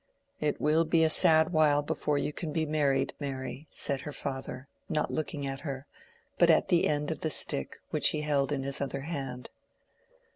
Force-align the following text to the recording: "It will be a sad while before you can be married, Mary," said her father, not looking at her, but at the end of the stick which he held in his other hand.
"It 0.39 0.59
will 0.59 0.83
be 0.83 1.03
a 1.03 1.11
sad 1.11 1.53
while 1.53 1.83
before 1.83 2.17
you 2.17 2.33
can 2.33 2.51
be 2.51 2.65
married, 2.65 3.13
Mary," 3.19 3.67
said 3.69 4.01
her 4.01 4.11
father, 4.11 4.67
not 4.89 5.11
looking 5.11 5.45
at 5.45 5.59
her, 5.59 5.85
but 6.39 6.49
at 6.49 6.69
the 6.69 6.87
end 6.87 7.11
of 7.11 7.19
the 7.19 7.29
stick 7.29 7.79
which 7.91 8.09
he 8.09 8.21
held 8.21 8.51
in 8.51 8.63
his 8.63 8.81
other 8.81 9.01
hand. 9.01 9.51